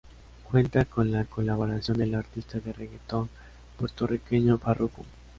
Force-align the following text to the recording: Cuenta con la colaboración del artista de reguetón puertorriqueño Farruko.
Cuenta 0.49 0.85
con 0.85 1.11
la 1.11 1.25
colaboración 1.25 1.99
del 1.99 2.15
artista 2.15 2.59
de 2.59 2.73
reguetón 2.73 3.29
puertorriqueño 3.77 4.57
Farruko. 4.57 5.03